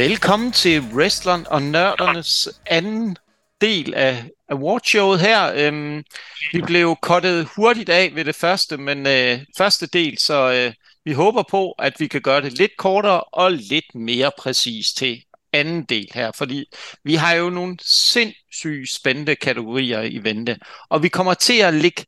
[0.00, 3.16] Velkommen til Wrestleren og Nørdernes anden
[3.60, 5.52] del af awardshowet her.
[5.54, 6.04] Øhm,
[6.52, 10.74] vi blev kottet hurtigt af ved det første, men øh, første del, så øh,
[11.04, 15.24] vi håber på, at vi kan gøre det lidt kortere og lidt mere præcis til
[15.52, 16.64] anden del her, fordi
[17.04, 20.58] vi har jo nogle sindssygt spændende kategorier i vente,
[20.88, 22.04] og vi kommer til at ligge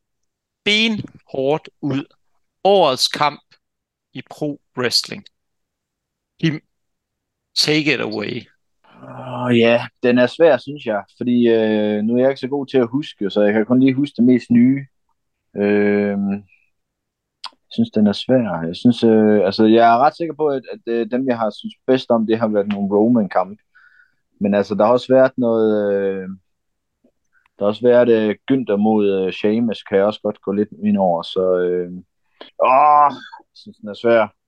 [0.64, 2.04] benhårdt ud
[2.64, 3.42] årets kamp
[4.14, 5.24] i pro wrestling.
[6.40, 6.60] Kim,
[7.56, 8.46] take it away.
[9.02, 12.66] Oh, ja, den er svær, synes jeg, fordi øh, nu er jeg ikke så god
[12.66, 14.86] til at huske, så jeg kan kun lige huske det mest nye.
[15.56, 16.18] Øh,
[17.52, 18.62] jeg synes, den er svær.
[18.66, 21.50] Jeg synes, øh, altså, jeg er ret sikker på, at, at øh, dem, jeg har
[21.50, 23.58] synes bedst om, det har været nogle Roman-kamp.
[24.40, 25.92] Men altså, der har også været noget...
[25.94, 26.28] Øh,
[27.58, 30.68] der har også været øh, Günther mod øh, Sheamus, kan jeg også godt gå lidt
[30.84, 31.58] ind over, så...
[31.58, 31.92] Øh,
[32.64, 33.10] åh,
[33.50, 34.41] jeg synes, den er svær.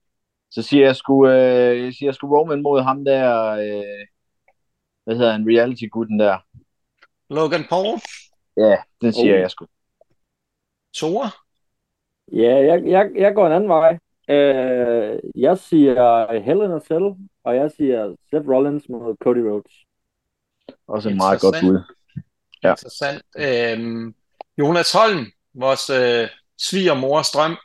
[0.55, 3.50] Så siger jeg sgu, øh, jeg siger sgu Roman mod ham der...
[3.50, 4.06] Øh,
[5.05, 6.38] hvad hedder en reality-gutten der?
[7.30, 8.00] Logan Paul?
[8.56, 9.41] Ja, den siger oh.
[9.41, 9.66] jeg sgu.
[10.96, 11.24] Thor?
[12.33, 13.98] Ja, jeg, jeg, jeg går en anden vej.
[14.28, 17.05] Øh, jeg siger Hell in a Cell,
[17.44, 19.72] og jeg siger Seth Rollins mod Cody Rhodes.
[20.86, 21.80] Også en meget godt bud.
[22.62, 22.70] Ja.
[22.70, 23.22] Interessant.
[23.36, 24.14] Øhm,
[24.58, 27.56] Jonas Holm, vores øh, svigermors drøm,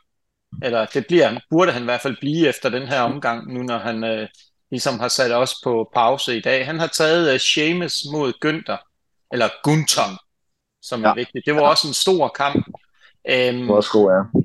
[0.62, 3.78] eller det bliver, burde han i hvert fald blive efter den her omgang, nu når
[3.78, 4.28] han øh,
[4.70, 6.66] ligesom har sat os på pause i dag.
[6.66, 8.78] Han har taget uh, Sheamus mod Günther,
[9.32, 10.22] eller Gunther,
[10.82, 11.10] som ja.
[11.10, 11.46] er vigtigt.
[11.46, 12.66] Det var også en stor kamp.
[12.66, 12.74] Um,
[13.24, 14.40] det var også god, ja.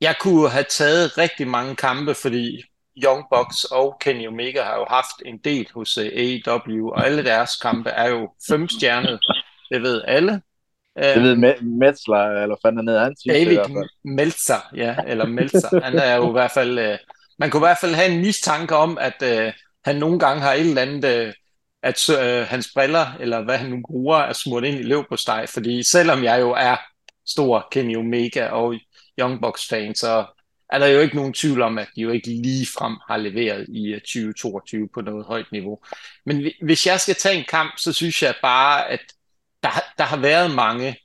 [0.00, 2.62] Jeg kunne have taget rigtig mange kampe, fordi
[3.04, 7.24] Young Bucks og Kenny Omega har jo haft en del hos uh, AEW, og alle
[7.24, 9.20] deres kampe er jo fem stjernet.
[9.70, 10.42] Det ved alle.
[11.00, 13.58] Det ved Metzler, eller fanden ned han David
[14.04, 15.80] Meltzer, ja, eller Meltzer.
[15.82, 16.98] Han er jo i hvert fald uh,
[17.40, 19.52] man kunne i hvert fald have en mistanke om, at øh,
[19.84, 21.34] han nogle gange har et eller andet, øh,
[21.82, 25.16] at øh, hans briller, eller hvad han nu bruger, er smurt ind i løv på
[25.16, 25.48] steg.
[25.48, 26.76] Fordi selvom jeg jo er
[27.26, 28.74] stor Kenny Omega og
[29.20, 30.24] Young Bucks fan, så
[30.72, 33.66] er der jo ikke nogen tvivl om, at de jo ikke lige frem har leveret
[33.68, 35.78] i 2022 øh, på noget højt niveau.
[36.26, 39.00] Men hvis jeg skal tage en kamp, så synes jeg bare, at
[39.62, 40.96] der, der har været mange,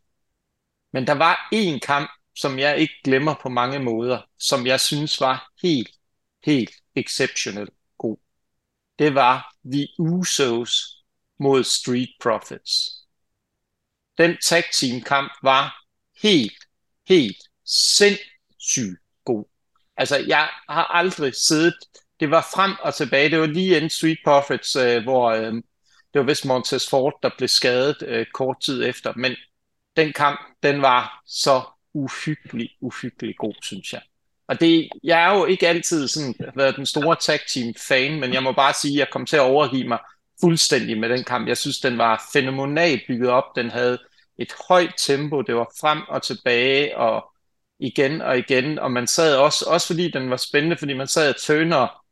[0.93, 5.21] men der var en kamp, som jeg ikke glemmer på mange måder, som jeg synes
[5.21, 5.89] var helt
[6.45, 8.17] helt exceptionelt god.
[8.99, 11.03] Det var The Usos
[11.39, 12.91] mod Street Profits.
[14.17, 15.85] Den tag team kamp var
[16.21, 16.63] helt,
[17.09, 19.45] helt sindssygt god.
[19.97, 21.75] Altså, jeg har aldrig siddet,
[22.19, 25.53] det var frem og tilbage, det var lige inden Street Profits, øh, hvor øh,
[26.15, 29.31] det var vist Montez Ford, der blev skadet øh, kort tid efter, men
[29.97, 31.61] den kamp, den var så
[31.93, 34.01] uhyggelig, uhyggelig god, synes jeg.
[34.47, 38.33] Og det, jeg er jo ikke altid sådan, været den store tag team fan, men
[38.33, 39.99] jeg må bare sige, at jeg kom til at overgive mig
[40.41, 41.47] fuldstændig med den kamp.
[41.47, 43.43] Jeg synes, den var fænomenalt bygget op.
[43.55, 43.97] Den havde
[44.37, 45.41] et højt tempo.
[45.41, 47.25] Det var frem og tilbage og
[47.79, 48.79] igen og igen.
[48.79, 52.04] Og man sad også, også fordi den var spændende, fordi man sad og tøner,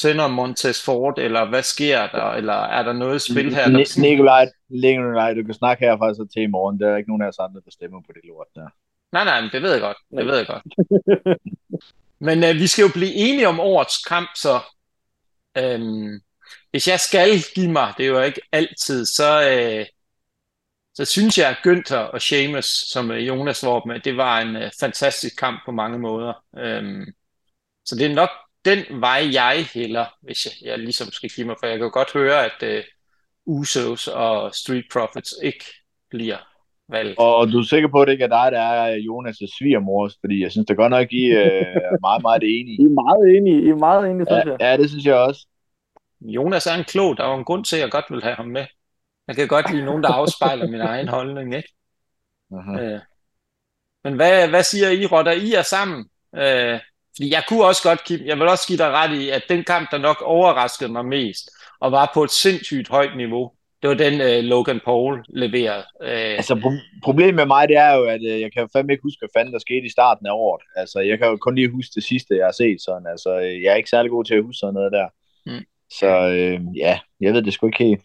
[0.00, 3.68] tøner Montez Ford, eller hvad sker der, eller er der noget spil her?
[3.68, 4.00] Der...
[4.00, 6.80] Nikolaj, Nikolaj, du kan snakke herfra så til i morgen.
[6.80, 8.68] Der er ikke nogen af os andre, der stemmer på det lort der.
[9.12, 9.96] Nej, nej, det ved jeg godt.
[10.16, 10.62] Det ved jeg godt.
[12.26, 14.60] Men øh, vi skal jo blive enige om årets kamp, så
[15.58, 16.20] øhm,
[16.70, 19.86] hvis jeg skal give mig, det er jo ikke altid, så, øh,
[20.94, 24.70] så synes jeg, at Günther og Seamus, som Jonas var med, det var en øh,
[24.80, 26.44] fantastisk kamp på mange måder.
[26.58, 27.06] Øhm,
[27.84, 28.30] så det er nok
[28.64, 31.90] den vej, jeg hælder, hvis jeg, jeg ligesom skal give mig, for jeg kan jo
[31.92, 32.84] godt høre, at øh,
[33.46, 35.64] Usos og Street Profits ikke
[36.10, 36.38] bliver
[36.88, 37.18] valgt.
[37.18, 40.10] Og, og du er sikker på, at det ikke er dig, der er Jonas' svigermor?
[40.20, 42.82] Fordi jeg synes det godt nok, I er meget, meget enige.
[42.82, 44.56] I er meget enige, I er meget enige, synes jeg.
[44.60, 45.46] Ja, det synes jeg også.
[46.20, 48.46] Jonas er en klog, der er en grund til, at jeg godt vil have ham
[48.46, 48.66] med.
[49.28, 51.68] Jeg kan godt lide nogen, der afspejler min egen holdning, ikke?
[52.52, 52.80] Uh-huh.
[52.80, 53.00] Øh.
[54.04, 55.32] Men hvad, hvad siger I, Rotter?
[55.32, 56.08] I er sammen.
[56.36, 56.80] Øh,
[57.16, 59.64] fordi jeg kunne også godt, Kim, jeg vil også give dig ret i, at den
[59.64, 61.50] kamp, der nok overraskede mig mest,
[61.80, 65.84] og var på et sindssygt højt niveau, det var den, uh, Logan Paul leverede.
[66.00, 68.92] Uh, altså, pro- problemet med mig, det er jo, at uh, jeg kan jo fandme
[68.92, 70.62] ikke huske, hvad fanden der skete i starten af året.
[70.76, 73.06] Altså, jeg kan jo kun lige huske det sidste, jeg har set sådan.
[73.06, 75.08] Altså, jeg er ikke særlig god til at huske sådan noget der.
[75.46, 75.64] Mm.
[75.90, 78.02] Så uh, ja, jeg ved det sgu ikke helt.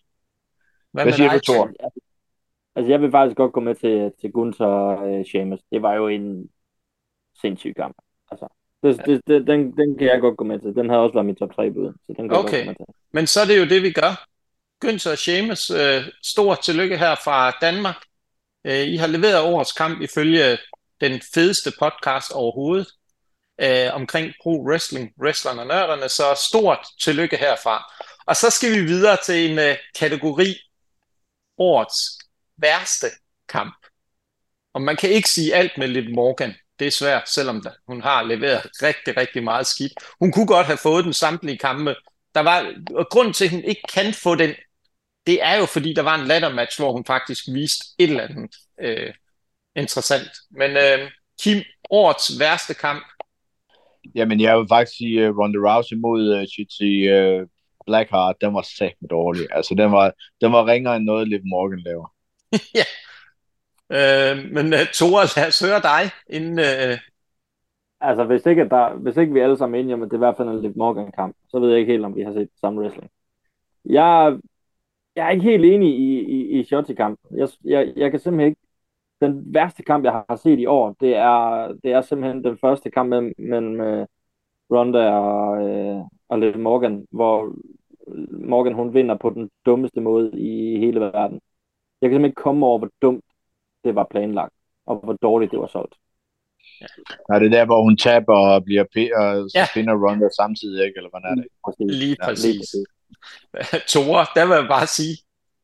[0.91, 1.69] Hvad, hvad siger du, Thor?
[2.75, 5.59] Altså, jeg vil faktisk godt gå med til, til Gunther og uh, Sheamus.
[5.71, 6.49] Det var jo en
[7.41, 7.95] sindssyg kamp.
[8.31, 8.47] Altså,
[8.83, 10.75] det, det, det, den, den kan jeg godt gå med til.
[10.75, 11.93] Den har også været min top 3 bud.
[12.05, 13.13] Så den kan okay, jeg godt gå med til.
[13.13, 14.27] men så er det jo det, vi gør.
[14.85, 17.95] Günther og Seamus, øh, stort tillykke her fra Danmark.
[18.67, 20.57] Øh, I har leveret årets kamp ifølge
[21.01, 22.87] den fedeste podcast overhovedet
[23.61, 27.93] øh, omkring pro wrestling, wrestlerne og nørderne, så stort tillykke herfra.
[28.25, 30.55] Og så skal vi videre til en uh, kategori
[31.57, 31.95] årets
[32.57, 33.07] værste
[33.49, 33.85] kamp.
[34.73, 36.53] Og man kan ikke sige alt med Liv Morgan.
[36.79, 39.93] Det er svært, selvom hun har leveret rigtig, rigtig meget skidt.
[40.19, 41.95] Hun kunne godt have fået den samtlige kampe.
[42.35, 44.55] Der var, og grund til, at hun ikke kan få den,
[45.27, 48.55] det er jo, fordi der var en laddermatch, hvor hun faktisk viste et eller andet
[48.81, 49.13] øh,
[49.75, 50.29] interessant.
[50.51, 53.03] Men øh, Kim, årets værste kamp?
[54.15, 57.47] Jamen, jeg vil faktisk sige uh, Ronda Rousey mod uh, Shitty uh,
[57.85, 59.47] Blackheart, den var sagt dårlig.
[59.51, 62.07] Altså, den var, den var ringere end noget, Liv Morgan laver.
[62.79, 62.83] ja.
[63.89, 66.59] Øh, men uh, Tore, lad os høre dig, inden...
[66.59, 66.97] Uh...
[68.01, 70.17] Altså, hvis ikke, der, hvis ikke vi alle sammen er enige om, at det er
[70.17, 72.49] i hvert fald en Liv Morgan-kamp, så ved jeg ikke helt, om vi har set
[72.61, 73.11] samme wrestling.
[73.85, 74.37] Jeg,
[75.15, 77.37] jeg er ikke helt enig i, i, i Shotzi-kampen.
[77.37, 78.61] Jeg, jeg, jeg kan simpelthen ikke...
[79.21, 82.91] Den værste kamp, jeg har set i år, det er, det er simpelthen den første
[82.91, 83.33] kamp mellem
[83.75, 84.07] med, øh,
[84.71, 87.55] Ronda og, øh, og Liv Morgan, hvor
[88.31, 91.39] Morgan hun vinder på den dummeste måde i hele verden.
[92.01, 93.25] Jeg kan simpelthen ikke komme over, hvor dumt
[93.83, 94.53] det var planlagt,
[94.85, 95.95] og hvor dårligt det var solgt.
[96.81, 96.85] Ja.
[97.35, 99.67] Er det der, hvor hun taber og bliver p- og ja.
[99.73, 100.97] finder Ronda samtidig, ikke?
[100.97, 101.47] Eller hvordan er det?
[101.65, 101.99] Præcis.
[102.03, 102.75] Lige præcis.
[103.53, 105.17] Ja, Tore, der vil jeg bare sige,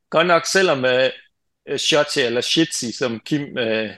[0.10, 3.89] godt nok selvom uh, Shotzi eller Shitzi, som Kim uh,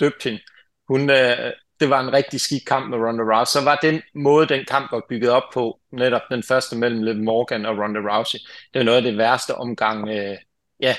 [0.00, 0.42] døbte hende,
[0.88, 1.50] hun, uh,
[1.80, 4.92] det var en rigtig skidt kamp med Ronda Rousey, så var den måde, den kamp
[4.92, 8.38] var bygget op på, netop den første mellem Liv Morgan og Ronda Rousey,
[8.72, 10.36] det var noget af det værste omgang, uh,
[10.80, 10.94] ja,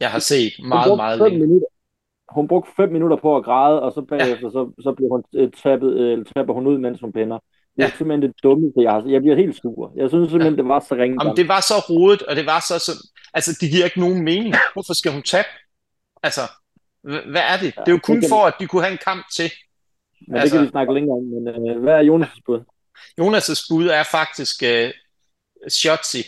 [0.00, 1.38] jeg har set meget, meget længe.
[1.38, 1.66] Minutter.
[2.34, 4.50] Hun brugte fem minutter på at græde, og så bagefter, ja.
[4.56, 7.38] så, så bliver hun uh, tappet, uh, tapper hun ud, mens hun pinder.
[7.76, 7.96] Det er ja.
[7.96, 9.92] simpelthen det dummeste, jeg har Jeg bliver helt sur.
[9.96, 10.62] Jeg synes simpelthen, ja.
[10.62, 11.16] det var så ringe.
[11.20, 12.92] Jamen, det var så rodet, og det var så, så...
[13.34, 14.54] Altså, det giver ikke nogen mening.
[14.72, 15.48] Hvorfor skal hun tabe?
[16.22, 16.40] Altså,
[17.02, 17.70] hvad er det?
[17.76, 19.48] Ja, det er jo kun for, at de kunne have en kamp til.
[20.28, 21.24] Men altså, det kan vi snakke længere om.
[21.34, 21.42] Men
[21.76, 22.60] uh, hvad er Jonas' bud?
[23.20, 24.90] Jonas' bud er faktisk uh,
[25.68, 26.22] Shotzi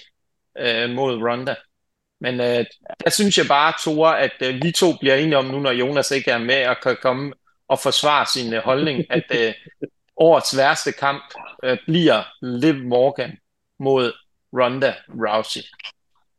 [0.65, 1.55] uh, mod Ronda.
[2.21, 2.65] Men uh,
[3.05, 6.11] der synes jeg bare, Tore, at uh, vi to bliver enige om nu, når Jonas
[6.11, 7.33] ikke er med og kan komme
[7.69, 9.53] og forsvare sin uh, holdning, at uh,
[10.17, 11.23] årets værste kamp
[11.67, 13.39] uh, bliver Liv Morgan
[13.81, 14.13] mod
[14.53, 15.61] Ronda Rousey.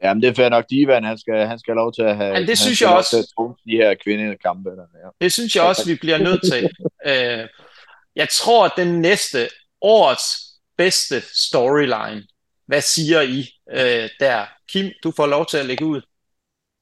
[0.04, 0.66] Jamen, det er fair nok.
[0.70, 2.34] Divan, han skal, han skal have lov til at have...
[2.34, 3.18] Men det synes jeg også...
[3.66, 4.70] de her kvindekampe.
[4.70, 5.10] Der, ja.
[5.22, 6.70] Det synes jeg også, vi bliver nødt til.
[7.08, 7.48] uh,
[8.22, 9.50] jeg tror, at den næste
[9.82, 10.48] årets
[10.78, 12.24] bedste storyline,
[12.66, 14.46] hvad siger I uh, der?
[14.70, 16.02] Kim, du får lov til at lægge ud.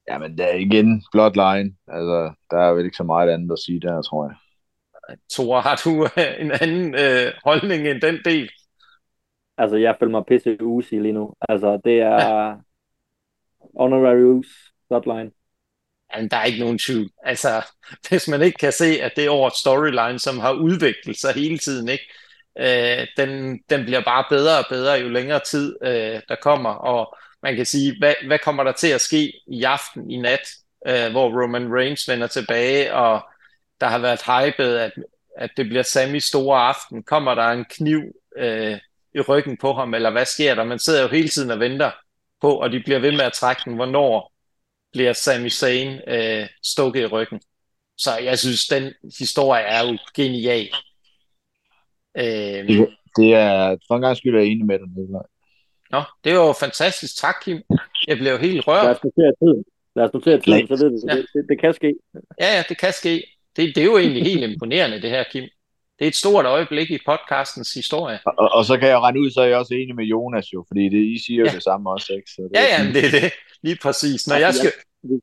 [0.08, 1.76] Jamen, det er igen Bloodline.
[1.88, 4.36] Altså, der er vel ikke så meget andet at sige der, tror jeg.
[5.30, 6.08] Tore, har du
[6.44, 8.50] en anden øh, holdning end den del?
[9.58, 11.32] Altså, jeg føler mig pisse usi lige nu.
[11.48, 12.54] Altså, det er ja.
[13.78, 14.46] honorary us
[14.88, 15.30] Bloodline.
[16.14, 17.10] Jamen, der er ikke nogen tvivl.
[17.22, 17.50] Altså,
[18.08, 21.58] hvis man ikke kan se, at det er årets storyline, som har udviklet sig hele
[21.58, 22.04] tiden, ikke?
[22.58, 27.16] Øh, den, den bliver bare bedre og bedre, jo længere tid øh, der kommer, og
[27.42, 30.48] man kan sige, hvad, hvad kommer der til at ske i aften, i nat,
[30.86, 33.28] øh, hvor Roman Reigns vender tilbage, og
[33.80, 34.92] der har været hypet, at,
[35.38, 37.02] at det bliver Sammys store aften.
[37.02, 38.02] Kommer der en kniv
[38.36, 38.78] øh,
[39.14, 40.64] i ryggen på ham, eller hvad sker der?
[40.64, 41.90] Man sidder jo hele tiden og venter
[42.40, 44.32] på, og de bliver ved med at trække den, hvornår
[44.92, 47.40] bliver Sami Zayn øh, stukket i ryggen.
[47.98, 50.68] Så jeg synes, den historie er jo genial.
[52.18, 54.88] Øh, det, det er, for en gang skyld er jeg enig med dig.
[55.90, 57.20] Nå, det var jo fantastisk.
[57.20, 57.58] Tak, Kim.
[58.08, 58.84] Jeg blev helt rørt.
[58.84, 59.64] Lad os notere tiden.
[59.96, 61.16] Lad os notere tiden, så ved vi, ja.
[61.16, 61.94] det, det, det kan ske.
[62.40, 63.14] Ja, ja, det kan ske.
[63.56, 65.44] Det, det er jo egentlig helt imponerende, det her, Kim.
[65.98, 68.18] Det er et stort øjeblik i podcastens historie.
[68.26, 70.52] Og, og, og så kan jeg regne ud, så er jeg også enig med Jonas
[70.54, 71.52] jo, fordi det, I siger jo ja.
[71.52, 72.30] det samme også, ikke?
[72.30, 73.32] Så det ja, ja, det er det.
[73.62, 74.28] Lige præcis.
[74.28, 74.72] Når jeg skal...
[75.02, 75.18] Jeg,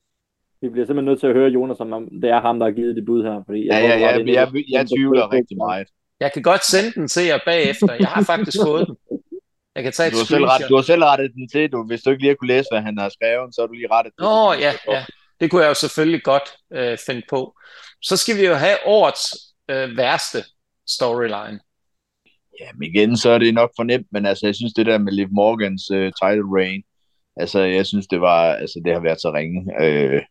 [0.62, 2.96] vi bliver simpelthen nødt til at høre Jonas, om det er ham, der har givet
[2.96, 3.44] det bud her.
[3.46, 5.88] Fordi jeg ja, ja, ja, jeg, jeg, jeg, jeg tvivler rigtig meget.
[6.24, 7.94] Jeg kan godt sende den til jer bagefter.
[8.00, 8.96] Jeg har faktisk fået den.
[9.76, 11.84] Jeg kan tage du, har selv ret, du har selv rettet den til, du.
[11.88, 13.92] hvis du ikke lige har kunne læse, hvad han har skrevet, så har du lige
[13.92, 14.26] rettet den.
[14.26, 15.06] Åh, ja, ja.
[15.40, 17.56] Det kunne jeg jo selvfølgelig godt øh, finde på.
[18.02, 19.26] Så skal vi jo have årets
[19.72, 20.44] øh, værste
[20.88, 21.60] storyline.
[22.60, 24.98] Ja, men igen, så er det nok for nemt, men altså, jeg synes, det der
[24.98, 26.84] med Liv Morgans øh, title reign,
[27.38, 29.60] altså, jeg synes, det var, altså, det har været så ringe.
[29.84, 30.22] Øh,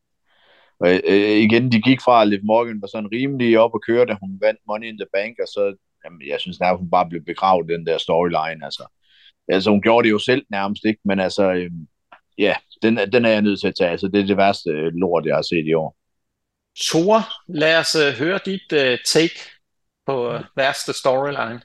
[0.81, 4.07] og øh, igen, de gik fra, at Liv Morgan var sådan rimelig op og køre,
[4.07, 5.75] da hun vandt Money in the Bank, og så,
[6.05, 8.87] jamen, jeg synes nærmest, hun bare blev begravet, den der storyline, altså.
[9.49, 11.01] Altså, hun gjorde det jo selv nærmest, ikke?
[11.05, 11.71] Men altså, øh,
[12.39, 13.91] ja, den, den er jeg nødt til at tage.
[13.91, 15.97] Altså, det er det værste lort, jeg har set i år.
[16.81, 19.39] Thor, lad os uh, høre dit uh, take
[20.07, 21.61] på uh, værste storyline.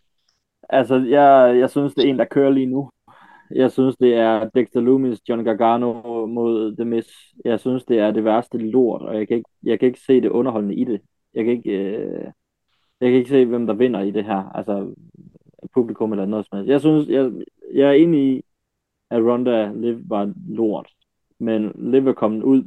[0.70, 2.90] Altså, jeg, jeg synes, det er en, der kører lige nu.
[3.52, 7.08] Jeg synes, det er Dexter Loomis, John Gargano mod The Miz.
[7.46, 10.22] Jeg synes, det er det værste lort, og jeg kan ikke, jeg kan ikke se
[10.22, 11.02] det underholdende i det.
[11.34, 12.24] Jeg kan ikke, øh,
[13.02, 14.52] jeg kan ikke se, hvem der vinder i det her.
[14.56, 14.96] Altså,
[15.74, 16.70] publikum eller noget som helst.
[16.70, 17.32] Jeg synes, jeg,
[17.74, 18.42] jeg er enig i,
[19.10, 20.90] at Ronda Liv var lort.
[21.40, 22.64] Men Liv er kommet ud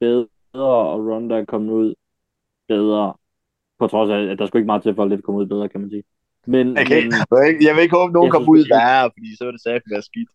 [0.00, 1.94] bedre, og Ronda er kommet ud
[2.68, 3.14] bedre.
[3.78, 5.68] På trods af, at der skulle ikke meget til for at Liv kom ud bedre,
[5.68, 6.04] kan man sige.
[6.46, 7.02] Men, Okay.
[7.04, 9.52] men Jeg vil ikke håbe, at nogen kommer ud det er- værre, fordi så vil
[9.52, 10.30] det sagt være skidt.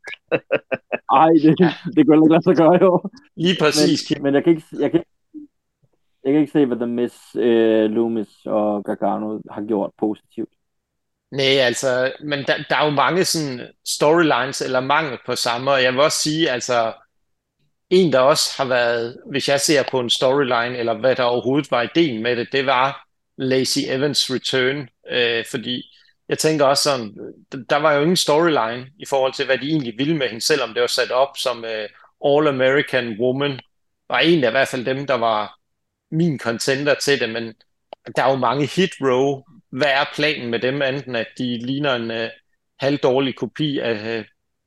[1.21, 1.53] ej, det,
[1.95, 3.09] det kunne ikke lade sig gøre, jo.
[3.35, 5.03] Lige præcis, men, men jeg kan ikke, jeg kan,
[6.23, 10.49] jeg kan ikke se, hvad The Miss, øh, Loomis og Gargano har gjort positivt.
[11.31, 15.83] Nej, altså, men der, der er jo mange sådan storylines eller mangel på samme, og
[15.83, 16.93] jeg vil også sige, altså,
[17.89, 21.71] en, der også har været, hvis jeg ser på en storyline, eller hvad der overhovedet
[21.71, 23.04] var ideen med det, det var
[23.37, 25.83] Lacey Evans' return, øh, fordi
[26.29, 27.07] jeg tænker også sådan,
[27.55, 30.45] d- der var jo ingen storyline i forhold til, hvad de egentlig ville med hende,
[30.45, 31.89] selvom det var sat op som øh,
[32.25, 33.59] All-American Woman,
[34.09, 35.59] var en af i hvert fald dem, der var
[36.11, 37.53] min contender til det, men
[38.15, 39.43] der er jo mange hit row.
[39.71, 42.29] Hvad er planen med dem, enten at de ligner en øh,
[42.79, 44.25] halvdårlig kopi af øh,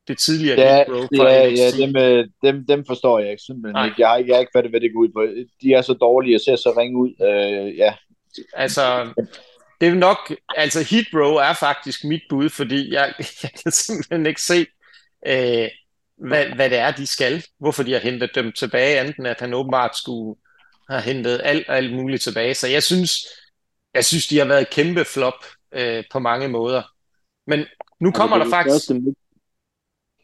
[0.09, 1.79] det tidligere Ja, hit row fra ja, NXT?
[1.79, 3.87] ja dem, øh, dem, dem forstår jeg ikke simpelthen Nej.
[3.87, 3.97] ikke.
[4.01, 5.27] Jeg har ikke, jeg har ikke fattet, hvad det går ud på.
[5.63, 7.11] De er så dårlige og ser så ringe ud.
[7.29, 7.95] Øh, ja,
[8.53, 9.13] Altså,
[9.81, 10.79] det er nok, altså
[11.15, 14.67] Row er faktisk mit bud, fordi jeg, jeg kan simpelthen ikke se,
[15.27, 15.69] øh,
[16.17, 17.45] hvad, hvad det er, de skal.
[17.59, 20.41] Hvorfor de har hentet dem tilbage, enten at han åbenbart skulle
[20.91, 22.55] have hentet alt, alt muligt tilbage.
[22.55, 23.27] Så jeg synes,
[23.95, 26.83] jeg synes, de har været et kæmpe flop øh, på mange måder.
[27.47, 27.67] Men
[28.01, 28.89] nu kommer Altså, der er faktisk...
[28.89, 29.15] Første,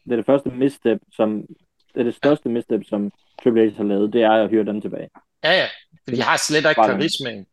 [0.03, 1.45] det er det første misstep, som
[1.93, 3.11] det er det største misstep, som
[3.43, 5.09] Triple H har lavet, det er at hyre dem tilbage.
[5.43, 5.67] Ja, ja.
[6.03, 7.45] For de har slet ikke karismaen.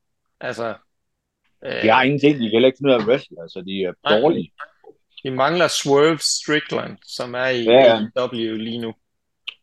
[0.42, 0.74] Altså,
[1.64, 2.34] øh, de har ingenting.
[2.34, 3.36] De kan heller ikke finde ud af at wrestle.
[3.42, 4.20] Altså, de er Nej.
[4.20, 4.52] dårlige.
[5.24, 8.06] de mangler Swerve Strickland, som er i Ja, ja.
[8.16, 8.94] AEW lige nu.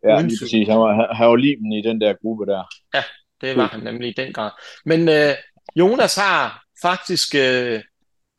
[0.04, 0.68] Ja, Uden lige præcis.
[0.68, 2.64] Han var, han, var limen i den der gruppe der.
[3.42, 4.52] Det var han nemlig i den grad.
[4.86, 5.36] Men øh,
[5.76, 7.82] Jonas har faktisk øh,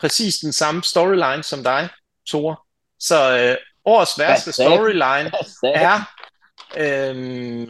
[0.00, 1.88] præcis den samme storyline som dig,
[2.28, 2.66] Thor.
[2.99, 5.30] Så øh, årets værste storyline
[5.64, 6.11] er
[6.79, 7.67] øhm,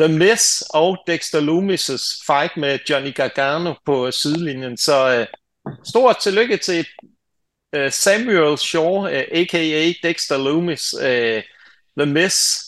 [0.00, 4.76] The Miz og Dexter Loomis' fight med Johnny Gargano på sidelinjen.
[4.76, 5.26] Så øh,
[5.84, 6.86] stort tillykke til
[7.74, 9.92] øh, Samuel Shaw, øh, a.k.a.
[10.08, 11.42] Dexter Loomis, øh,
[11.98, 12.60] The Miz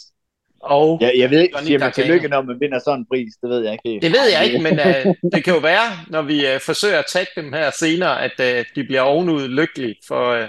[0.61, 3.35] og Ja, jeg ved ikke, Johnny siger man tillykke, når man vinder sådan en pris.
[3.43, 4.03] Det ved jeg ikke helt.
[4.03, 7.05] Det ved jeg ikke, men øh, det kan jo være, når vi øh, forsøger at
[7.13, 10.49] tagge dem her senere, at øh, de bliver ovenud lykkelige for, øh, for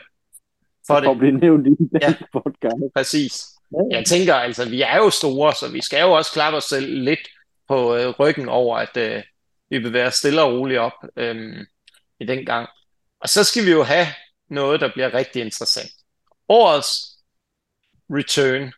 [0.87, 1.17] For at det.
[1.17, 2.13] blive nævnt i den Ja.
[2.33, 2.75] podcast.
[2.95, 3.43] Præcis.
[3.91, 7.03] Jeg tænker, altså, vi er jo store, så vi skal jo også klappe os selv
[7.03, 7.19] lidt
[7.67, 9.23] på øh, ryggen over, at øh,
[9.69, 11.65] vi bevæger stille og roligt op øh,
[12.19, 12.69] i den gang.
[13.19, 14.07] Og så skal vi jo have
[14.49, 15.91] noget, der bliver rigtig interessant.
[16.49, 17.17] Årets
[18.09, 18.71] return.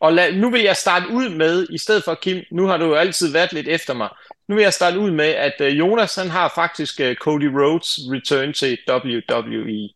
[0.00, 2.84] Og lad, nu vil jeg starte ud med, i stedet for Kim, nu har du
[2.84, 4.08] jo altid været lidt efter mig,
[4.48, 7.98] nu vil jeg starte ud med, at øh, Jonas han har faktisk øh, Cody Rhodes
[8.12, 9.88] return til WWE.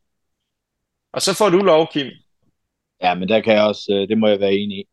[1.12, 2.06] Og så får du lov, Kim.
[3.04, 4.84] Ja, men der kan jeg også, øh, det må jeg være enig i.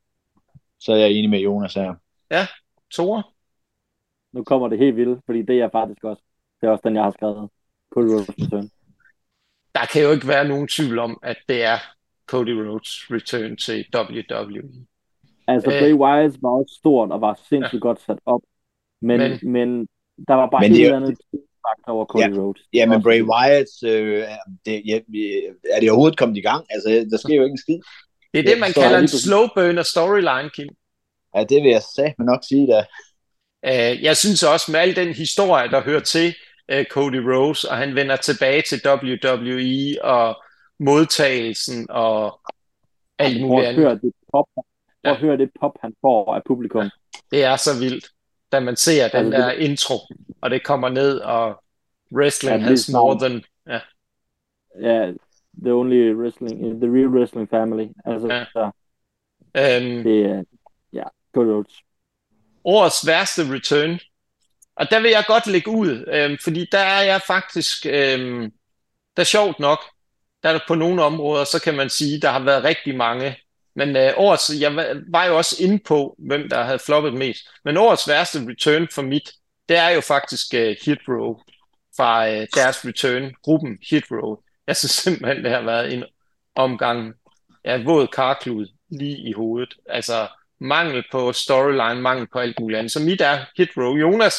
[0.79, 1.95] Så er jeg enig med Jonas her.
[2.91, 3.23] Tore?
[4.33, 6.23] Nu kommer det helt vildt, fordi det er faktisk også.
[6.61, 7.49] Det er også den, jeg har skrevet.
[7.93, 8.69] Cody Rhodes return.
[9.75, 11.77] Der kan jo ikke være nogen tvivl om, at det er
[12.25, 14.85] Cody Rhodes return til WWE.
[15.47, 15.79] Altså, Øh.
[15.79, 17.87] Bray Wyatt var også stort og var sindssygt Ja.
[17.87, 18.41] godt sat op.
[19.01, 19.87] Men, Men- men,
[20.27, 21.17] der var bare Men men det et eller andet
[21.67, 22.61] faktor over Cody Rhodes.
[22.73, 24.23] Ja, men Bray Wyatt, øh,
[24.65, 24.95] det, ja,
[25.73, 26.65] er det overhovedet kommet i gang?
[26.69, 27.79] Altså, der sker jo ikke en skid.
[28.33, 30.69] Det er det, man er kalder en slow burner storyline, Kim.
[31.35, 32.85] Ja, det vil jeg satme nok sige da.
[33.65, 36.35] Øh, Jeg synes også med al den historie, der hører til
[36.71, 40.43] øh, Cody Rhodes, og han vender tilbage til WWE, og
[40.79, 42.39] modtagelsen og
[43.19, 44.01] alt muligt at høre andet.
[44.03, 44.45] det pop,
[45.05, 45.13] Ja.
[45.15, 46.89] høre det pop, han får af publikum.
[47.31, 48.05] Det er så vildt,
[48.51, 49.93] da man ser den Altså, det- der intro,
[50.41, 51.63] og det kommer ned, og
[52.15, 53.43] wrestling Ja, has more than...
[54.81, 55.11] Ja,
[55.63, 57.87] the only wrestling, the real wrestling family.
[58.05, 58.45] Altså, Ja.
[58.53, 58.71] så
[59.57, 60.43] Øhm, det er,
[60.93, 61.03] ja,
[61.35, 61.73] Cody Rhodes.
[62.63, 63.99] årets værste return.
[64.75, 68.51] Og der vil jeg godt lægge ud, øhm, fordi der er jeg faktisk, øhm,
[69.15, 69.79] der er sjovt nok,
[70.43, 73.35] der er der på nogle områder, så kan man sige, der har været rigtig mange.
[73.75, 77.41] Men øh, årets, jeg var- var jo også inde på, hvem der havde floppet mest.
[77.65, 79.31] Men årets værste return for mit,
[79.71, 81.35] det er jo faktisk øh, Hit Row
[81.97, 84.37] fra øh, deres return, gruppen Hit Row.
[84.67, 86.03] Jeg synes simpelthen, det har været en
[86.55, 87.13] omgang,
[87.65, 89.73] ja, våd karklud lige i hovedet.
[89.89, 90.27] Altså,
[90.59, 92.91] mangel på storyline, mangel på alt muligt andet.
[92.91, 93.95] Så mit er Hit Row.
[93.95, 94.35] Jonas,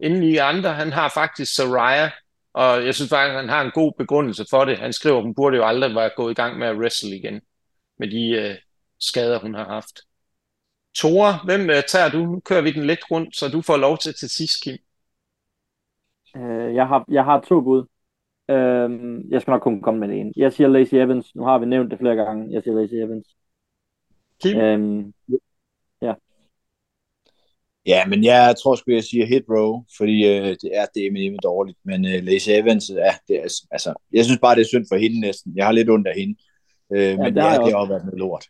[0.00, 2.10] inden i andre, han har faktisk Soraya,
[2.54, 4.78] og jeg synes faktisk, han har en god begrundelse for det.
[4.78, 7.40] Han skriver, at hun burde jo aldrig være gået i gang med at wrestle igen,
[7.98, 8.56] med de øh,
[9.00, 10.00] skader, hun har haft.
[10.96, 12.18] Tore, hvem øh, tager du?
[12.18, 14.76] Nu kører vi den lidt rundt, så du får lov til til sidst, Kim.
[16.36, 17.86] Øh, jeg, har, jeg har to bud.
[18.50, 20.32] Øhm, jeg skal nok kunne komme med det en.
[20.36, 21.34] Jeg siger Lacey Evans.
[21.34, 22.52] Nu har vi nævnt det flere gange.
[22.52, 23.36] Jeg siger Lacey Evans.
[24.42, 24.58] Kim?
[24.58, 25.12] Øhm,
[27.86, 31.38] Ja, men jeg tror sgu, jeg siger hit row, fordi øh, det er det med
[31.42, 31.78] dårligt.
[31.84, 34.96] Men øh, Lacey Evans, ja, det er, altså, jeg synes bare, det er synd for
[34.96, 35.52] hende næsten.
[35.56, 36.36] Jeg har lidt ondt af hende.
[36.94, 37.92] Øh, ja, men det har ja, jeg det har også.
[37.92, 38.44] også været noget lort.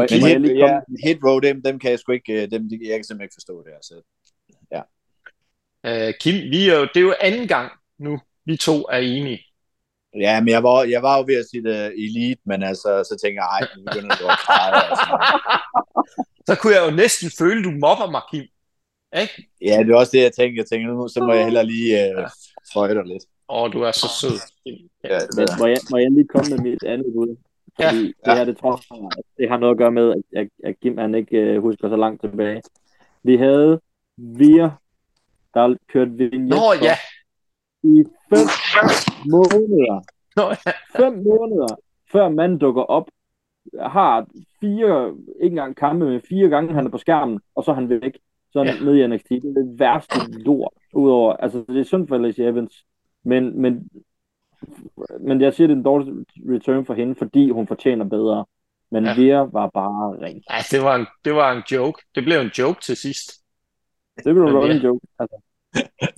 [0.00, 2.50] Men må jeg hit, lige ja, hit row, dem, dem kan jeg sgu ikke, øh,
[2.50, 3.72] dem, jeg kan simpelthen ikke forstå det.
[3.74, 4.02] Altså.
[5.86, 9.40] Øh, Kim, vi er jo, det er jo anden gang nu, vi to er enige.
[10.20, 13.14] Ja, men jeg var, jeg var jo ved at sige det elite, men altså, så
[13.22, 14.74] tænker jeg, ej, nu begynder det at træde.
[14.90, 15.10] Altså.
[16.48, 18.46] Så kunne jeg jo næsten føle, du mobber mig, Kim.
[19.22, 19.48] Ikke?
[19.68, 20.62] Ja, det er også det, jeg tænker.
[20.62, 22.28] Jeg tænker, nu så må jeg heller lige øh,
[22.72, 23.24] føje dig lidt.
[23.48, 24.38] Åh, du er så sød.
[25.04, 27.36] Ja, Men må jeg, må jeg lige komme med mit andet bud?
[27.78, 27.88] Ja.
[27.88, 30.80] Fordi det her, det tror jeg, det har noget at gøre med, at, at, at
[30.80, 32.62] Kim han ikke uh, husker så langt tilbage.
[33.22, 33.80] Vi havde
[34.16, 34.68] Vir,
[35.54, 36.96] der kørte vignet Nå ja,
[37.82, 38.46] i fem
[39.30, 40.02] måneder.
[40.36, 40.72] Nå, ja.
[40.96, 41.76] Fem måneder,
[42.12, 43.10] før manden dukker op,
[43.80, 44.26] har
[44.60, 45.08] fire,
[45.42, 48.18] ikke engang kampe, men fire gange, han er på skærmen, og så er han væk.
[48.52, 48.84] Så er han Ja.
[48.84, 49.28] nede i NXT.
[49.28, 50.72] Det er det værste lort.
[50.94, 52.84] Udover, altså det er synd for Lacey Evans,
[53.24, 53.90] men, men,
[55.20, 56.12] men jeg siger, det er en dårlig
[56.54, 58.44] return for hende, fordi hun fortjener bedre.
[58.90, 59.10] Men Ja.
[59.10, 59.16] ja.
[59.16, 60.44] Vir var bare rent.
[60.50, 62.02] Ej, det var, en, det var en joke.
[62.14, 63.32] Det blev en joke til sidst.
[64.24, 65.06] Det blev Men en joke.
[65.18, 65.36] Altså,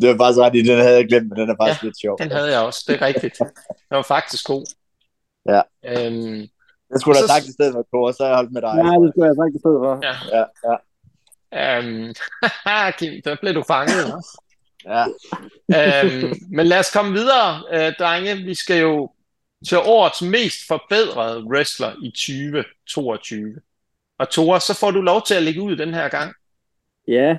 [0.00, 1.98] det var faktisk ret i, den havde jeg glemt, men den er faktisk Ja, lidt
[2.00, 2.18] sjov.
[2.18, 3.38] Den havde jeg også, det er rigtigt.
[3.88, 4.64] Den var faktisk god.
[5.54, 5.62] Ja.
[5.90, 6.40] Øhm,
[6.92, 8.72] Det skulle du have sagt i stedet for, Kåre, så har jeg holdt med dig.
[8.84, 9.92] ja, det skulle jeg sagt i stedet for.
[10.08, 10.14] ja.
[10.36, 10.76] Ja, ja,
[11.62, 12.08] Øhm,
[12.98, 14.04] Kim, der blev du fanget.
[14.84, 15.04] Ja.
[15.76, 18.36] øhm, men lad os komme videre, øh, drenge.
[18.36, 19.10] Vi skal jo
[19.68, 23.54] til årets mest forbedrede wrestler i 2022.
[24.18, 26.34] Og Tore, så får du lov til at lægge ud den her gang.
[27.08, 27.38] Ja.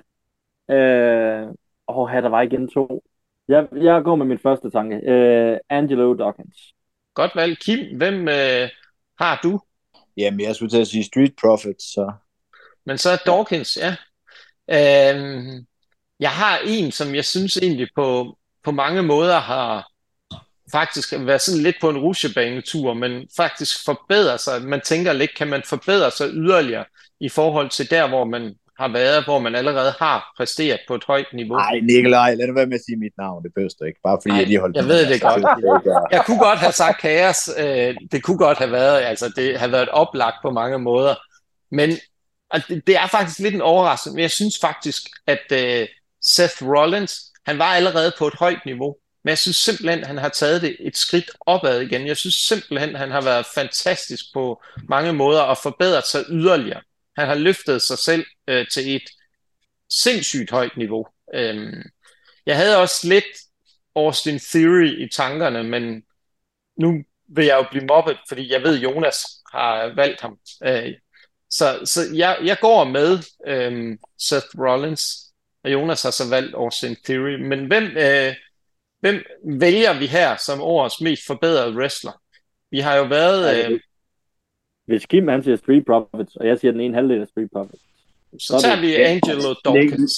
[0.75, 1.47] Øh,
[1.87, 3.03] åh, her der var igen to.
[3.47, 4.95] Jeg, jeg går med min første tanke.
[4.95, 6.73] Øh, Angelo Dawkins.
[7.13, 7.57] Godt valg.
[7.59, 8.69] Kim, hvem øh,
[9.19, 9.59] har du?
[10.17, 12.11] Jamen, jeg skulle til at sige Street Profits, så...
[12.85, 13.95] Men så er Dawkins, ja.
[14.69, 15.65] Øhm,
[16.19, 19.91] jeg har en, som jeg synes egentlig på, på mange måder har
[20.71, 24.61] faktisk været sådan lidt på en rusjebanetur, men faktisk forbedrer sig.
[24.61, 26.85] Man tænker lidt, kan man forbedre sig yderligere
[27.19, 31.03] i forhold til der, hvor man har været, hvor man allerede har præsteret på et
[31.07, 31.57] højt niveau.
[31.57, 33.99] Nej, Nikolaj, lad nu være med at sige mit navn, det behøver du ikke.
[34.03, 35.43] Bare fordi Ej, jeg lige holdt jeg ved det godt.
[36.15, 37.49] Jeg kunne godt have sagt kaos.
[37.57, 41.15] Øh, det kunne godt have været, altså det har været oplagt på mange måder.
[41.71, 41.89] Men
[42.49, 45.87] og det, det er faktisk lidt en overraskelse, men jeg synes faktisk, at øh,
[46.35, 47.13] Seth Rollins,
[47.45, 50.77] han var allerede på et højt niveau, men jeg synes simpelthen, han har taget det
[50.79, 52.07] et skridt opad igen.
[52.07, 56.81] Jeg synes simpelthen, han har været fantastisk på mange måder og forbedret sig yderligere.
[57.17, 59.09] Han har løftet sig selv øh, til et
[59.89, 61.07] sindssygt højt niveau.
[61.33, 61.83] Øhm,
[62.45, 63.25] jeg havde også lidt
[63.95, 66.03] Austin Theory i tankerne, men
[66.77, 70.37] nu vil jeg jo blive mobbet, fordi jeg ved, Jonas har valgt ham.
[70.63, 70.93] Øh,
[71.49, 75.28] så så jeg, jeg går med øh, Seth Rollins,
[75.63, 77.35] og Jonas har så valgt Austin Theory.
[77.49, 78.33] Men hvem, øh,
[78.99, 79.23] hvem
[79.59, 82.21] vælger vi her som årets mest forbedrede wrestler?
[82.71, 83.71] Vi har jo været...
[83.71, 83.79] Øh,
[84.85, 87.83] Hvis Kim han siger Street Profits, og jeg siger den ene halvdel af Street Profits.
[88.47, 90.13] så tager vi Angelo Dawkins.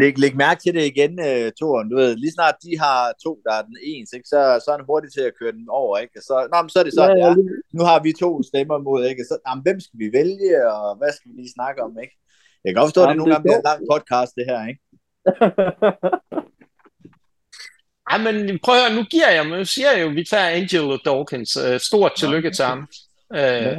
[0.00, 1.90] Læg, læg mærke til det igen, uh, Toren.
[1.90, 4.76] Du ved, lige snart de har to, der er den ens, ikke, så, så er
[4.76, 5.98] han hurtig til at køre den over.
[5.98, 6.20] Ikke?
[6.20, 7.34] Så, nå, men så er det sådan, ja, ja.
[7.76, 9.24] nu har vi to stemmer mod, ikke?
[9.24, 11.92] Så, jamen, hvem skal vi vælge, og hvad skal vi lige snakke om?
[12.04, 12.14] Ikke?
[12.64, 14.68] Jeg kan godt forstå, at det nogle gange bliver er en lang podcast, det her.
[14.68, 14.80] Ikke?
[18.10, 20.98] Ej, men prøv at høre, nu giver jeg, nu siger jeg jo, vi tager Angelo
[21.04, 21.56] Dawkins.
[21.56, 22.88] Øh, stort tillykke til ham.
[23.34, 23.78] Øh,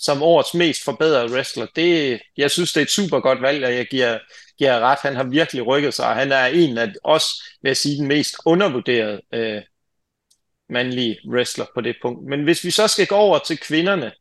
[0.00, 1.66] som årets mest forbedrede wrestler.
[1.76, 4.18] Det, jeg synes, det er et super godt valg, og jeg giver,
[4.58, 4.98] giver ret.
[5.02, 7.24] Han har virkelig rykket sig, og han er en af os,
[7.62, 9.62] vil jeg sige, den mest undervurderede øh,
[10.68, 12.28] mandlige wrestler på det punkt.
[12.28, 14.12] Men hvis vi så skal gå over til kvinderne,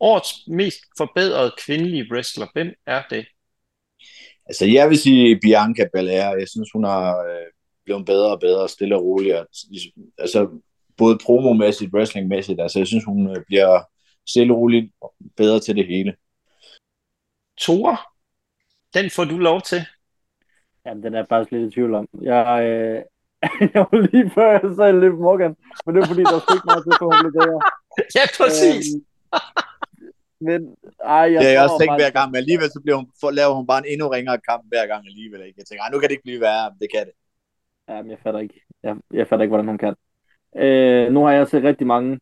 [0.00, 3.26] årets mest forbedrede kvindelige wrestler, hvem er det?
[4.46, 6.36] Altså, jeg vil sige Bianca Belair.
[6.38, 7.46] Jeg synes, hun har øh,
[7.84, 9.46] blevet bedre og bedre, stille og roligere.
[10.18, 10.60] Altså,
[10.96, 12.60] både promomæssigt, wrestlingmæssigt.
[12.60, 13.82] Altså, jeg synes, hun øh, bliver
[14.26, 14.92] stille og roligt
[15.36, 16.16] bedre til det hele.
[17.58, 17.96] Tore,
[18.94, 19.82] den får du lov til.
[20.86, 22.08] Jamen, den er jeg faktisk lidt i tvivl om.
[22.22, 23.02] Jeg, øh,
[23.74, 26.68] jeg var lige før, jeg sagde Liv Morgan, men det var fordi, der var ikke
[26.70, 27.60] meget til, for hun blev bedre.
[28.18, 28.86] Ja, præcis.
[28.94, 29.04] Øhm,
[30.40, 33.30] men, ej, jeg det tror også tænkt hver gang, men alligevel så bliver hun, for,
[33.30, 35.40] laver hun bare en endnu ringere kamp hver gang alligevel.
[35.46, 35.58] Ikke?
[35.58, 37.14] Jeg tænker, nu kan det ikke blive værre, men det kan det.
[37.88, 38.60] Jamen, jeg fatter ikke.
[38.82, 39.94] Jeg, jeg fatter ikke, hvordan hun kan.
[40.56, 42.20] Øh, nu har jeg set rigtig mange...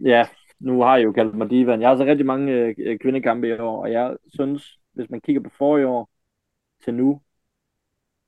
[0.00, 0.28] Ja,
[0.60, 1.80] nu har jeg jo kaldt mig divan.
[1.80, 5.42] Jeg har set rigtig mange øh, kvindekampe i år, og jeg synes, hvis man kigger
[5.42, 6.10] på forrige år
[6.84, 7.20] til nu,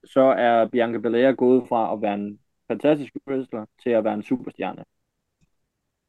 [0.05, 4.23] så er Bianca Belair gået fra at være en fantastisk wrestler til at være en
[4.23, 4.85] superstjerne.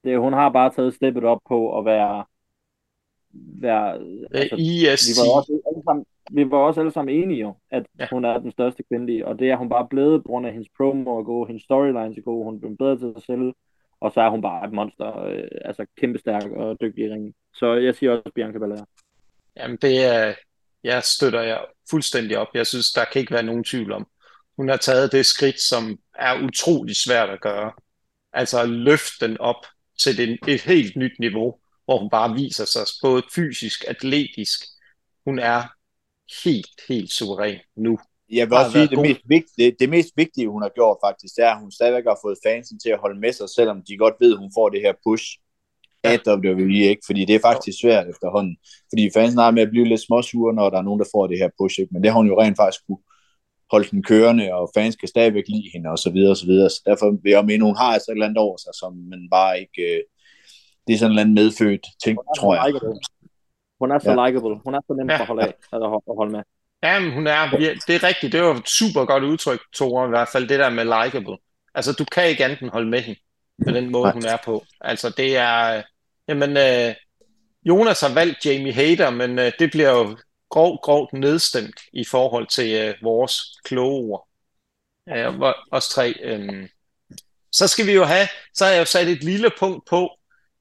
[0.04, 2.26] Det, hun har bare taget steppet op på at være...
[3.62, 4.00] være
[4.32, 5.08] altså, EST.
[5.08, 8.08] vi, var også alle sammen, vi var også alle sammen enige jo, at ja.
[8.12, 10.69] hun er den største kvindelige, og det er hun bare blevet på grund af hendes
[10.78, 13.54] promo og gode, hendes storylines er gode, hun er blevet bedre til at sælge,
[14.02, 17.34] og så er hun bare et monster, øh, altså kæmpe stærk og dygtig i ringen.
[17.54, 18.86] Så jeg siger også Bianca Belair.
[19.58, 20.34] Jamen det er,
[20.84, 22.47] jeg støtter jeg fuldstændig op.
[22.54, 24.08] Jeg synes, der kan ikke være nogen tvivl om.
[24.58, 27.71] Hun har taget det skridt, som er utrolig svært at gøre.
[28.34, 29.65] Altså at løfte den op
[30.00, 31.56] til et, et helt nyt niveau,
[31.88, 34.60] hvor hun bare viser sig både fysisk, atletisk.
[35.26, 35.60] Hun er
[36.43, 38.00] helt, helt suveræn nu.
[38.32, 41.43] Jeg vil også sige, det mest, vigtige, det, mest vigtige, hun har gjort faktisk, det
[41.45, 44.17] er, at hun stadigvæk har fået fansen til at holde med sig, selvom de godt
[44.19, 45.26] ved, at hun får det her push
[46.04, 47.06] af WWE, ikke?
[47.06, 48.58] Fordi det er faktisk svært efterhånden.
[48.91, 51.38] Fordi fansen har med at blive lidt småsure, når der er nogen, der får det
[51.38, 51.93] her push, ikke?
[51.93, 53.04] Men det har hun jo rent faktisk kunne
[53.71, 56.69] holde den kørende, og fans kan stadigvæk lide hende, og så videre, og så videre.
[56.69, 59.21] Så derfor vil jeg mene, hun har altså et eller andet over sig, som man
[59.32, 59.82] bare ikke...
[59.93, 60.04] Øh,
[60.88, 62.73] det er sådan en eller anden medfødt ting, tror jeg.
[63.80, 64.28] Hun er så ja.
[64.28, 64.56] likable.
[64.65, 65.21] Hun er så nem ja.
[65.21, 66.43] at holde af, at holde med.
[66.84, 67.50] Ja, men hun er,
[67.88, 68.34] det er rigtigt.
[68.34, 71.38] Det var et super godt udtryk, Tore, i hvert fald det der med likable.
[71.76, 73.19] Altså, du kan ikke enten holde med hende,
[73.65, 74.13] på den måde, Nej.
[74.13, 74.65] hun er på.
[74.82, 75.82] Altså, det er,
[76.28, 76.95] jamen, øh,
[77.65, 80.17] Jonas har valgt Jamie Hader, men øh, det bliver jo
[80.50, 84.28] grov, grovt nedstemt i forhold til øh, vores kloge ord.
[85.10, 86.13] Øh, os tre.
[86.23, 86.69] Øh.
[87.52, 90.16] Så skal vi jo have, så har jeg jo sat et lille punkt på,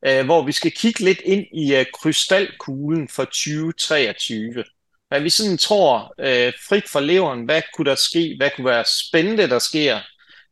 [0.06, 4.64] Øh, hvor vi skal kigge lidt ind i øh, krystalkuglen for 2023
[5.08, 8.84] hvad vi sådan tror øh, frit for leveren, hvad kunne der ske, hvad kunne være
[9.08, 10.00] spændende, der sker,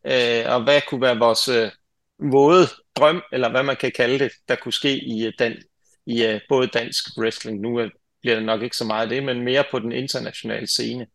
[0.06, 1.70] øh, og hvad kunne være vores øh,
[2.32, 5.52] våde drøm, eller hvad man kan kalde det, der kunne ske i, øh, den,
[6.06, 7.90] i øh, både dansk wrestling, nu øh,
[8.20, 11.06] bliver det nok ikke så meget det, men mere på den internationale scene.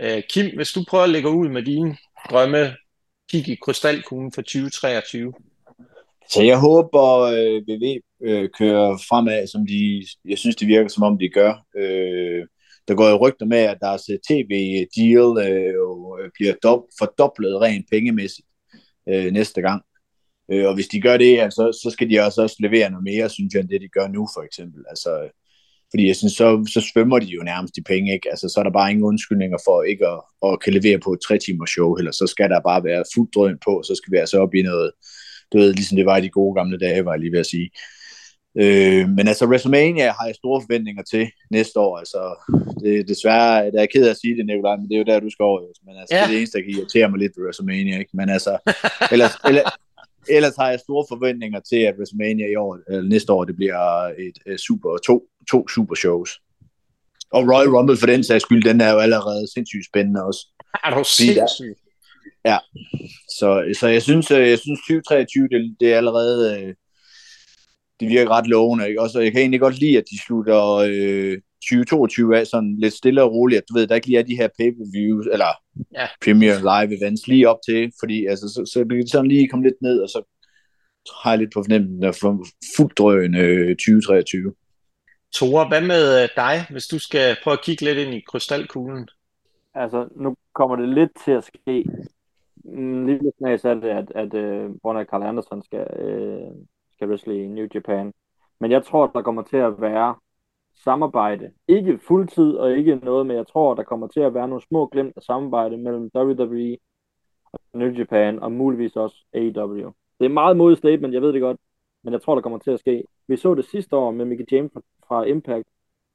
[0.00, 1.96] Øh, Kim, hvis du prøver at lægge ud med dine
[2.30, 2.76] drømme,
[3.30, 5.32] kig i krystalkuglen for 2023.
[6.30, 11.02] Så jeg håber, øh, VV øh, kører fremad, som de, jeg synes, det virker, som
[11.02, 11.52] om de gør.
[11.76, 12.46] Øh,
[12.88, 15.74] der går jo rygter med, at deres øh, tv-deal øh,
[16.20, 18.48] øh, bliver dob- fordoblet rent pengemæssigt
[19.08, 19.82] øh, næste gang.
[20.52, 23.30] Øh, og hvis de gør det, altså, så skal de også, også levere noget mere,
[23.30, 24.84] synes jeg, end det de gør nu, for eksempel.
[24.88, 25.10] Altså,
[25.90, 28.30] fordi jeg synes, så, så svømmer de jo nærmest i penge, ikke?
[28.30, 31.20] Altså, så er der bare ingen undskyldninger for ikke at, at kan levere på et
[31.26, 34.16] tre timers show, eller så skal der bare være fuld drøn på, så skal vi
[34.16, 34.90] altså op i noget,
[35.54, 37.46] du ved, ligesom det var i de gode gamle dage, var jeg lige ved at
[37.46, 37.70] sige.
[38.62, 41.98] Øh, men altså WrestleMania har jeg store forventninger til næste år.
[41.98, 42.20] Altså,
[42.82, 45.20] det, desværre, det er ked af at sige det, Nicolaj, men det er jo der,
[45.20, 45.60] du skal over.
[45.86, 46.20] Men altså, ja.
[46.20, 47.98] det er det eneste, der kan irritere mig lidt ved WrestleMania.
[47.98, 48.10] Ikke?
[48.14, 48.52] Men altså,
[49.12, 49.72] ellers, ellers,
[50.36, 53.80] ellers har jeg store forventninger til, at WrestleMania i år, eller næste år, det bliver
[54.26, 55.16] et, et super, to,
[55.50, 56.30] to super shows.
[57.30, 60.42] Og Royal Rumble for den sags skyld, den er jo allerede sindssygt spændende også.
[60.84, 61.83] Er du sindssygt?
[62.44, 62.58] Ja,
[63.38, 66.74] så, så jeg synes, jeg synes 2023, det, det er allerede øh,
[68.00, 69.00] det virker ret lovende, ikke?
[69.00, 73.22] Også, jeg kan egentlig godt lide, at de slutter øh, 2022 af sådan lidt stille
[73.22, 75.50] og roligt, at du ved, der ikke lige er de her pay-per-views, eller
[75.94, 76.06] ja.
[76.24, 79.82] Premier Live events lige op til, fordi altså, så, så kan sådan lige komme lidt
[79.82, 80.22] ned, og så
[81.22, 82.14] har jeg lidt på fornemmelsen af
[82.76, 84.54] fuldt drøn øh, 2023.
[85.32, 89.08] Tore, hvad med øh, dig, hvis du skal prøve at kigge lidt ind i krystalkuglen?
[89.74, 91.84] Altså, nu kommer det lidt til at ske.
[92.64, 96.64] Mm, lige lidt snart er det, at, at øh, uh, Brunner Carl Andersen skal, uh,
[96.92, 98.12] skal wrestle i New Japan.
[98.60, 100.14] Men jeg tror, der kommer til at være
[100.74, 101.52] samarbejde.
[101.68, 104.86] Ikke fuldtid og ikke noget, men jeg tror, der kommer til at være nogle små
[104.86, 106.76] glimt af samarbejde mellem WWE
[107.52, 109.92] og New Japan, og muligvis også AEW.
[110.20, 111.60] Det er meget modigt statement, jeg ved det godt,
[112.02, 113.04] men jeg tror, der kommer til at ske.
[113.28, 114.72] Vi så det sidste år med Mickey James
[115.08, 115.68] fra Impact,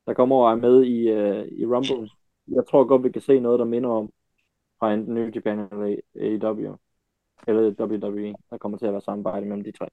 [0.07, 2.09] der kommer over og er med i, uh, i Rumble.
[2.47, 4.09] Jeg tror godt, vi kan se noget, der minder om
[4.79, 6.75] fra enten New Japan eller AEW,
[7.47, 9.87] eller WWE, der kommer til at være samarbejde mellem de tre.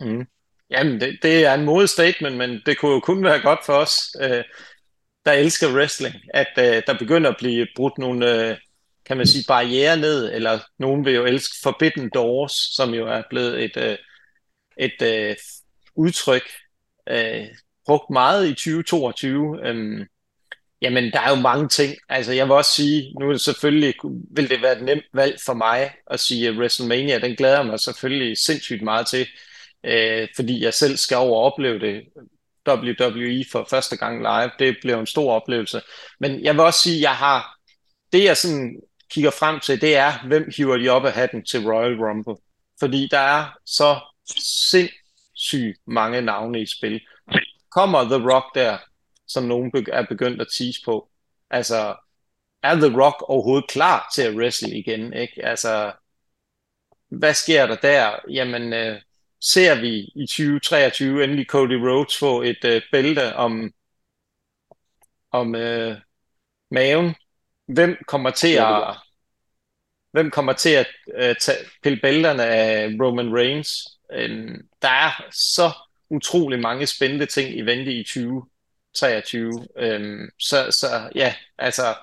[0.00, 0.26] Mm.
[0.70, 3.72] Jamen, det, det er en modig statement, men det kunne jo kun være godt for
[3.72, 4.44] os, øh,
[5.24, 8.56] der elsker wrestling, at øh, der begynder at blive brudt nogle, øh,
[9.04, 13.22] kan man sige, barriere ned, eller nogen vil jo elske Forbidden Doors, som jo er
[13.30, 13.96] blevet et, øh,
[14.76, 15.36] et øh,
[15.94, 16.42] udtryk,
[17.08, 17.46] øh,
[17.86, 19.58] brugt meget i 2022.
[19.68, 20.06] Øh,
[20.82, 21.96] jamen, der er jo mange ting.
[22.08, 23.94] Altså, jeg vil også sige, nu er det selvfølgelig,
[24.30, 27.80] vil det være et nemt valg for mig at sige, at WrestleMania, den glæder mig
[27.80, 29.26] selvfølgelig sindssygt meget til
[29.84, 32.02] øh, fordi jeg selv skal over og opleve det
[32.68, 34.50] WWE for første gang live.
[34.58, 35.80] Det blev en stor oplevelse.
[36.20, 37.56] Men jeg vil også sige, at jeg har,
[38.12, 41.60] det jeg sådan kigger frem til, det er, hvem hiver de op af hatten til
[41.60, 42.36] Royal Rumble.
[42.80, 44.00] Fordi der er så
[44.70, 47.00] sindssygt mange navne i spil.
[47.70, 48.78] Kommer The Rock der,
[49.32, 51.10] som nogen er begyndt at tease på?
[51.50, 51.96] Altså,
[52.62, 55.12] er The Rock overhovedet klar til at wrestle igen?
[55.12, 55.46] Ikke?
[55.46, 55.92] Altså,
[57.08, 58.18] hvad sker der der?
[58.30, 59.00] Jamen, øh,
[59.40, 63.72] ser vi i 2023 endelig Cody Rhodes få et øh, bælte om,
[65.32, 65.96] om øh,
[66.70, 67.14] maven?
[67.66, 68.96] Hvem kommer til at
[70.12, 73.98] hvem kommer til at øh, tage, pille bælterne af Roman Reigns?
[74.12, 75.70] Øh, der er så
[76.10, 78.04] utrolig mange spændende ting i vente i
[78.94, 79.66] 23.
[79.78, 81.94] Øh, så, så ja, altså,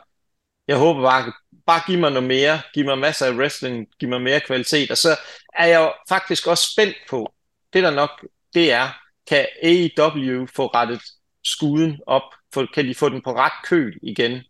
[0.67, 1.33] jeg håber bare,
[1.65, 4.97] bare giv mig noget mere, giv mig masser af wrestling, giv mig mere kvalitet, og
[4.97, 5.09] så
[5.53, 7.33] er jeg jo faktisk også spændt på,
[7.73, 8.89] det der nok, det er,
[9.27, 11.01] kan AEW få rettet
[11.43, 12.23] skuden op,
[12.53, 14.43] for, kan de få den på ret køl igen,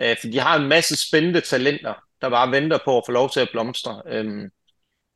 [0.00, 3.30] øh, for de har en masse spændende talenter, der bare venter på at få lov
[3.30, 4.50] til at blomstre, øh,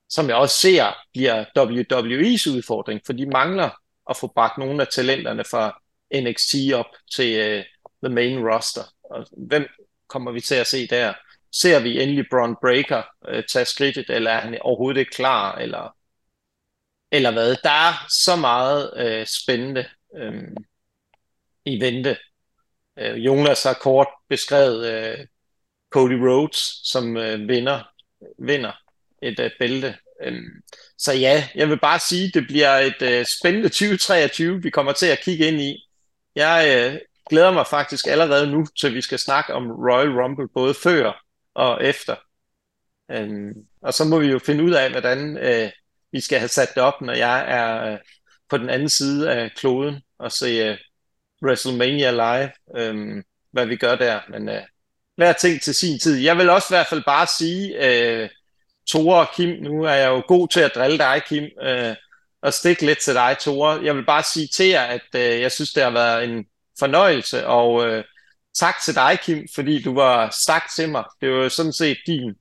[0.09, 3.71] som jeg også ser bliver WWE's udfordring, for de mangler
[4.11, 5.81] at få bragt nogle af talenterne fra
[6.15, 7.65] NXT op til øh,
[8.05, 8.83] the main roster.
[9.05, 9.67] Og hvem
[10.09, 11.15] kommer vi til at se der?
[11.53, 15.97] Ser vi endelig Braun Breaker øh, tage skridtet, eller er han overhovedet ikke klar, eller,
[17.13, 17.57] eller hvad?
[17.63, 20.43] Der er så meget øh, spændende øh,
[21.65, 22.17] i vente.
[22.99, 25.27] Øh, Jonas har kort beskrevet øh,
[25.91, 27.83] Cody Rhodes, som øh, vinder,
[28.39, 28.73] vinder
[29.23, 29.97] et øh, bælte.
[30.23, 30.43] Øh,
[30.99, 35.07] så ja, jeg vil bare sige, det bliver et øh, spændende 2023, vi kommer til
[35.07, 35.90] at kigge ind i.
[36.35, 40.75] Jeg øh, glæder mig faktisk allerede nu, til vi skal snakke om Royal Rumble, både
[40.75, 42.17] før og efter.
[43.11, 45.71] Øhm, og så må vi jo finde ud af, hvordan øh,
[46.13, 47.99] vi skal have sat det op, når jeg er øh,
[48.49, 50.79] på den anden side af kloden og se øh,
[51.43, 54.21] WrestleMania live, øh, hvad vi gør der.
[54.31, 54.63] Men øh,
[55.17, 56.19] hver ting til sin tid.
[56.19, 58.29] Jeg vil også i hvert fald bare sige, øh,
[58.87, 61.97] Tore og Kim, nu er jeg jo god til at drille dig, Kim, øh,
[62.43, 63.85] at stikke lidt til dig, Tore.
[63.85, 66.45] Jeg vil bare sige til jer, at øh, jeg synes, det har været en
[66.79, 68.05] fornøjelse, og øh,
[68.55, 71.05] tak til dig, Kim, fordi du var sagt til mig.
[71.21, 72.35] Det var sådan set din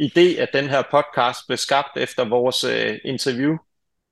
[0.00, 3.56] idé, at den her podcast blev skabt efter vores øh, interview.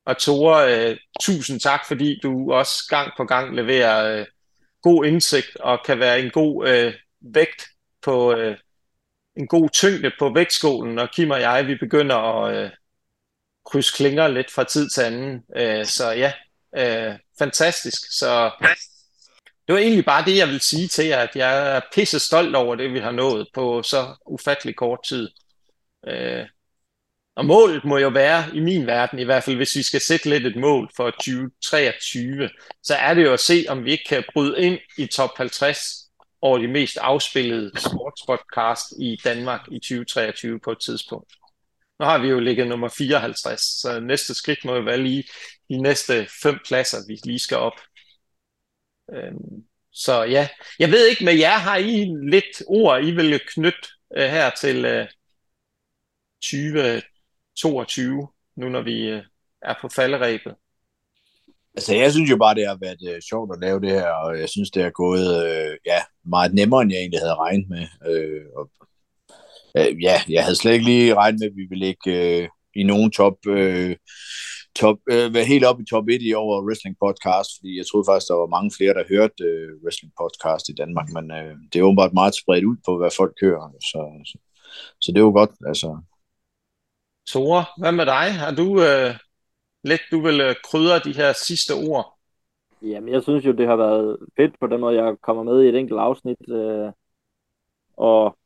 [0.06, 4.26] Og Tore, øh, tusind tak, fordi du også gang på gang leverer øh,
[4.82, 7.66] god indsigt og kan være en god øh, vægt
[8.02, 8.56] på øh,
[9.36, 12.70] en god tyngde på vægtskolen, og Kim og jeg, vi begynder at øh,
[13.66, 15.42] krydse klinger lidt fra tid til anden.
[15.56, 16.32] Øh, så ja,
[16.76, 18.02] øh, fantastisk.
[18.18, 18.50] Så
[19.66, 22.56] det var egentlig bare det, jeg vil sige til jer, at jeg er pisse stolt
[22.56, 25.28] over det, vi har nået på så ufattelig kort tid.
[26.08, 26.46] Øh,
[27.36, 30.28] og målet må jo være, i min verden i hvert fald, hvis vi skal sætte
[30.28, 32.50] lidt et mål for 2023,
[32.82, 36.02] så er det jo at se, om vi ikke kan bryde ind i top 50
[36.40, 41.32] over de mest afspillede sportspodcast i Danmark i 2023 på et tidspunkt.
[41.98, 45.24] Nu har vi jo ligget nummer 54, så næste skridt må jo være lige
[45.68, 47.80] de næste fem pladser, vi lige skal op.
[49.12, 53.88] Øhm, så ja, jeg ved ikke med jer, har I lidt ord, I vil knytte
[54.16, 55.08] øh, her til øh,
[56.42, 59.22] 2022, nu når vi øh,
[59.62, 60.54] er på falderæbet?
[61.74, 64.40] Altså, jeg synes jo bare, det har været øh, sjovt at lave det her, og
[64.40, 67.86] jeg synes, det er gået øh, ja, meget nemmere, end jeg egentlig havde regnet med.
[68.10, 68.70] Øh, og,
[69.78, 72.82] øh, ja, jeg havde slet ikke lige regnet med, at vi ville ligge øh, i
[72.82, 73.96] nogen top øh,
[74.80, 78.08] top, øh, være helt op i top 1 i over wrestling podcast, fordi jeg troede
[78.08, 81.78] faktisk, der var mange flere, der hørte øh, wrestling podcast i Danmark, men øh, det
[81.78, 84.36] er åbenbart meget spredt ud på, hvad folk kører, så, så,
[85.00, 85.88] så det er jo godt, altså.
[87.26, 88.26] Tore, hvad med dig?
[88.42, 89.14] Har du øh,
[89.84, 92.06] lidt, du vil øh, krydre de her sidste ord?
[92.82, 95.68] Jamen, jeg synes jo, det har været fedt på den måde, jeg kommer med i
[95.68, 96.92] et enkelt afsnit, øh,
[97.96, 98.36] og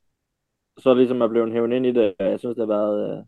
[0.79, 2.15] så ligesom er blevet hævet ind i det.
[2.19, 3.25] Jeg synes, det har været, øh,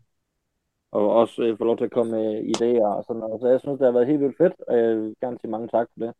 [0.91, 3.41] og også øh, få lov til at komme med idéer og sådan noget.
[3.41, 5.67] Så jeg synes, det har været helt vildt fedt, og jeg vil gerne sige mange
[5.67, 6.15] tak for det.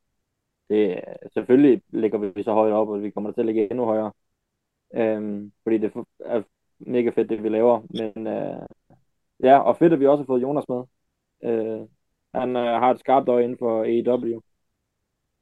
[0.69, 3.85] det øh, selvfølgelig ligger vi så højt op, og vi kommer til at ligge endnu
[3.85, 4.11] højere.
[4.93, 6.43] Øhm, fordi det er
[6.79, 7.81] mega fedt, det vi laver.
[7.89, 8.67] Men øh,
[9.43, 10.83] ja, og fedt, at vi også har fået Jonas med.
[11.43, 11.87] Øh,
[12.33, 14.41] han øh, har et skarpt øje inden for AEW.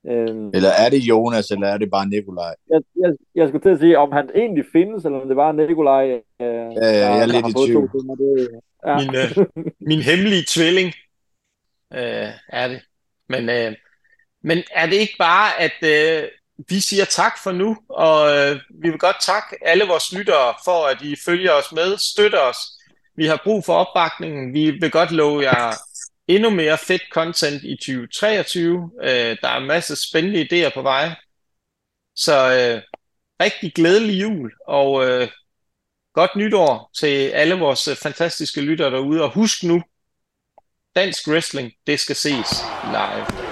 [0.09, 2.55] Øhm, eller er det Jonas, eller er det bare Nikolaj?
[2.69, 5.51] Jeg, jeg, jeg skulle til at sige, om han egentlig findes, eller om det var
[5.51, 6.05] Nikolaj.
[6.41, 7.89] Øh, ja, jeg er lidt i tvivl.
[7.91, 8.49] Det,
[8.87, 8.97] ja.
[8.97, 10.93] min, øh, min hemmelige tvilling
[11.93, 12.81] øh, er det.
[13.29, 13.75] Men, øh,
[14.43, 16.29] men er det ikke bare, at øh,
[16.69, 20.87] vi siger tak for nu, og øh, vi vil godt takke alle vores lyttere for,
[20.91, 22.57] at I følger os med, støtter os.
[23.15, 24.53] Vi har brug for opbakningen.
[24.53, 25.73] Vi vil godt love jer
[26.27, 28.91] endnu mere fedt content i 2023.
[29.03, 31.15] Øh, der er masser af spændende idéer på vej.
[32.15, 32.81] Så øh,
[33.41, 35.27] rigtig glædelig jul, og øh,
[36.13, 39.23] godt nytår til alle vores øh, fantastiske lyttere derude.
[39.23, 39.83] Og husk nu,
[40.95, 43.46] dansk wrestling, det skal ses live.